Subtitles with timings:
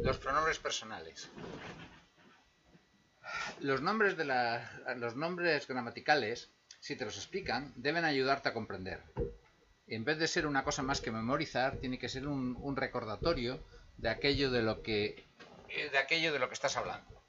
[0.00, 1.28] Los pronombres personales.
[3.60, 4.24] Los nombres, de
[4.96, 9.02] los nombres gramaticales, si te los explican, deben ayudarte a comprender.
[9.86, 13.62] En vez de ser una cosa más que memorizar, tiene que ser un, recordatorio
[13.98, 15.26] de aquello de lo que
[15.68, 17.22] de aquello de lo que estás hablando.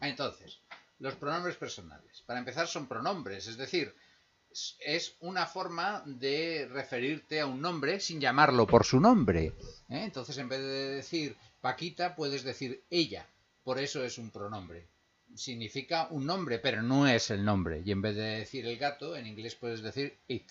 [0.00, 0.60] Entonces,
[0.98, 2.22] los pronombres personales.
[2.22, 3.94] Para empezar, son pronombres, es decir,
[4.80, 9.46] es una forma de referirte a un nombre sin llamarlo por su nombre.
[9.88, 10.04] ¿eh?
[10.04, 13.26] Entonces, en vez de decir Paquita, puedes decir ella.
[13.64, 14.86] Por eso es un pronombre.
[15.34, 17.82] Significa un nombre, pero no es el nombre.
[17.84, 20.50] Y en vez de decir el gato, en inglés puedes decir it.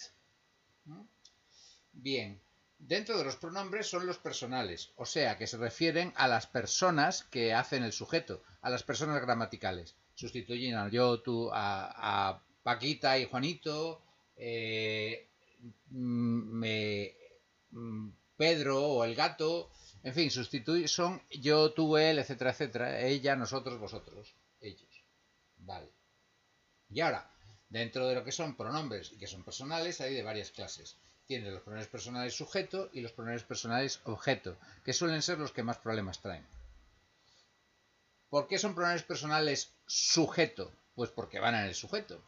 [1.94, 2.42] Bien,
[2.80, 7.24] dentro de los pronombres son los personales, o sea, que se refieren a las personas
[7.24, 9.96] que hacen el sujeto, a las personas gramaticales.
[10.16, 14.02] Sustituyen al yo, tú, a Paquita y Juanito,
[14.36, 15.30] eh,
[15.90, 16.64] mm,
[17.72, 19.70] mm, Pedro o el gato,
[20.04, 25.04] en fin, sustituir son yo, tú, él, etcétera, etcétera, ella, nosotros, vosotros, ellos.
[25.58, 25.90] Vale.
[26.90, 27.30] Y ahora,
[27.70, 30.98] dentro de lo que son pronombres y que son personales, hay de varias clases.
[31.26, 35.64] Tiene los pronombres personales sujeto y los pronombres personales objeto, que suelen ser los que
[35.64, 36.46] más problemas traen.
[38.30, 40.72] ¿Por qué son pronombres personales sujeto?
[40.96, 42.22] Pues porque van en el sujeto.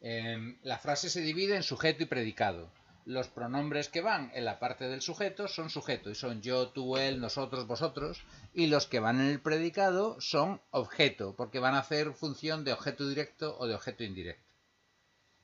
[0.00, 2.70] Em, la frase se divide en sujeto y predicado.
[3.04, 6.96] Los pronombres que van en la parte del sujeto son sujeto y son yo, tú,
[6.96, 8.22] él, nosotros, vosotros.
[8.52, 12.72] Y los que van en el predicado son objeto, porque van a hacer función de
[12.72, 14.44] objeto directo o de objeto indirecto.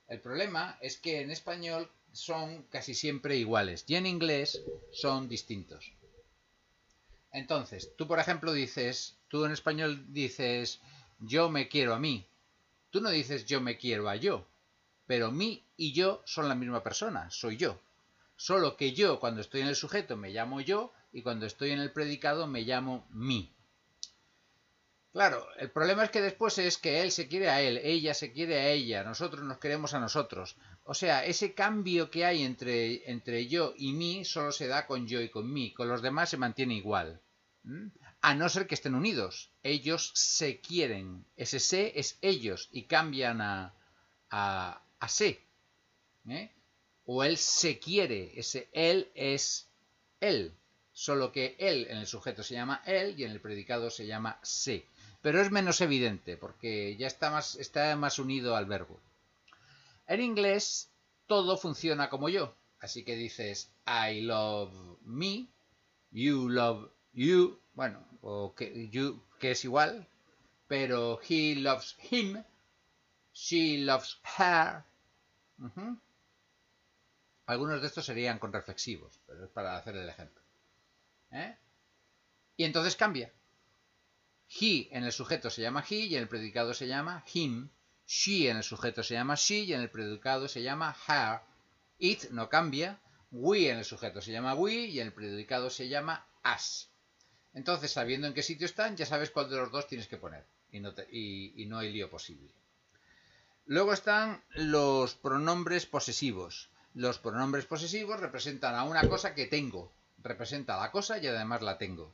[0.09, 5.93] El problema es que en español son casi siempre iguales y en inglés son distintos.
[7.33, 10.81] Entonces, tú por ejemplo dices, tú en español dices
[11.19, 12.27] yo me quiero a mí,
[12.93, 14.47] Tú no dices yo me quiero a yo,
[15.07, 17.81] pero mí y yo son la misma persona, soy yo.
[18.37, 21.79] Solo que yo cuando estoy en el sujeto me llamo yo y cuando estoy en
[21.79, 23.51] el predicado me llamo mí.
[25.11, 28.31] Claro, el problema es que después es que él se quiere a él, ella se
[28.31, 30.57] quiere a ella, nosotros nos queremos a nosotros.
[30.85, 35.07] O sea, ese cambio que hay entre, entre yo y mí solo se da con
[35.07, 37.23] yo y con mí, con los demás se mantiene igual
[38.21, 39.51] a no ser que estén unidos.
[39.63, 41.25] Ellos se quieren.
[41.37, 43.75] Ese se es ellos y cambian a,
[44.31, 45.45] a, se.
[46.29, 46.53] ¿eh?
[47.05, 48.33] O él se quiere.
[48.39, 49.69] Ese él es
[50.21, 50.55] él.
[50.93, 54.39] Solo que él en el sujeto se llama él y en el predicado se llama
[54.43, 54.87] se.
[55.21, 59.01] Pero es menos evidente porque ya está más, está más unido al verbo.
[60.07, 60.91] En inglés
[61.27, 62.55] todo funciona como yo.
[62.81, 65.47] Así que dices I love me,
[66.11, 70.07] you love you, bueno, o que, you, que es igual,
[70.69, 72.43] pero he loves him,
[73.33, 74.85] she loves her.
[77.47, 80.43] Algunos de estos serían con reflexivos, pero es para hacer el ejemplo.
[81.31, 81.57] ¿Eh?
[82.57, 83.33] Y entonces cambia.
[84.49, 87.71] He en el sujeto se llama he y en el predicado se llama him.
[88.07, 91.41] She en el sujeto se llama she y en el predicado se llama her.
[91.99, 93.01] It no cambia.
[93.31, 96.92] We en el sujeto se llama we y en el predicado se llama us.
[97.55, 100.45] Entonces, sabiendo en qué sitio están, ya sabes cuál de los dos tienes que poner
[100.73, 102.51] y no, hay lío posible.
[103.67, 106.71] Luego están los pronombres posesivos.
[106.95, 109.93] Los pronombres posesivos representan a una cosa que tengo.
[110.23, 112.13] Representa la cosa y además la tengo.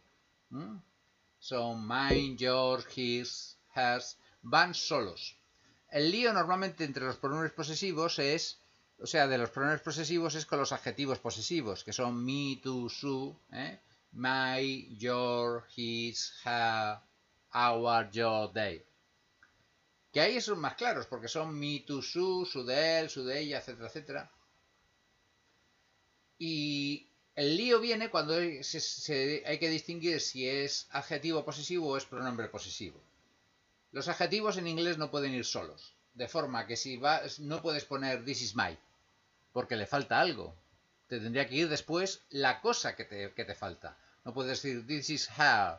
[0.50, 0.76] ¿Mm?
[1.38, 4.18] Son mine, yours, his, hers.
[4.42, 5.36] Van solos.
[5.90, 8.58] El lío normalmente entre los pronombres posesivos es,
[9.00, 12.88] o sea, de los pronombres posesivos es con los adjetivos posesivos, que son me, tu,
[12.88, 13.78] su, ¿eh?
[14.12, 17.00] My, your, his, her,
[17.52, 18.84] our, your, they.
[20.12, 23.40] Que ahí son más claros, porque son mi, tu, su, su de él, su de
[23.40, 24.32] ella, etcétera, etcétera.
[26.38, 32.48] Y el lío viene cuando hay que distinguir si es adjetivo posesivo o es pronombre
[32.48, 33.00] posesivo.
[33.92, 37.84] Los adjetivos en inglés no pueden ir solos, de forma que si vas, no puedes
[37.84, 38.76] poner this is my,
[39.52, 40.54] porque le falta algo,
[41.08, 43.96] te tendría que ir después la cosa que te, falta.
[44.24, 45.78] No puedes decir this is her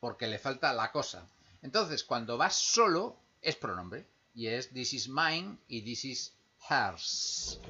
[0.00, 1.28] porque le falta la cosa.
[1.62, 4.06] Entonces, cuando vas solo, es pronombre.
[4.34, 6.32] Y es this is mine y this is
[6.68, 7.60] hers.